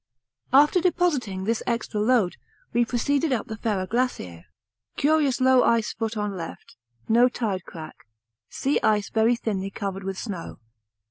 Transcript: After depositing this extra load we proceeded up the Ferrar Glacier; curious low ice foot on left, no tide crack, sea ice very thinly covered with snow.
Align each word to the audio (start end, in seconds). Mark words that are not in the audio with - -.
After 0.51 0.81
depositing 0.81 1.43
this 1.43 1.61
extra 1.67 1.99
load 2.01 2.37
we 2.73 2.85
proceeded 2.85 3.31
up 3.31 3.45
the 3.45 3.57
Ferrar 3.57 3.85
Glacier; 3.85 4.45
curious 4.97 5.39
low 5.39 5.61
ice 5.63 5.93
foot 5.93 6.17
on 6.17 6.35
left, 6.35 6.75
no 7.07 7.29
tide 7.29 7.65
crack, 7.65 8.07
sea 8.49 8.79
ice 8.81 9.11
very 9.11 9.35
thinly 9.35 9.69
covered 9.69 10.03
with 10.03 10.17
snow. 10.17 10.57